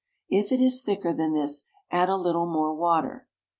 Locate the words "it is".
0.51-0.81